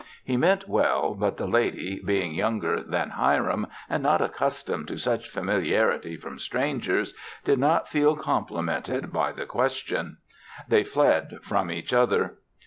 He 0.23 0.35
meant 0.35 0.67
well 0.67 1.13
but 1.13 1.37
the 1.37 1.45
lady, 1.45 2.01
being 2.03 2.33
younger 2.33 2.81
than 2.81 3.11
Hiram 3.11 3.67
and 3.87 4.01
not 4.01 4.19
accustomed 4.19 4.87
to 4.87 4.97
such 4.97 5.29
familiarity 5.29 6.17
from 6.17 6.39
strangers, 6.39 7.13
did 7.45 7.59
not 7.59 7.87
feel 7.87 8.15
complimented 8.15 9.13
by 9.13 9.31
the 9.31 9.45
question. 9.45 10.17
They 10.67 10.83
fled 10.83 11.37
from 11.43 11.69
each 11.69 11.93
other. 11.93 12.39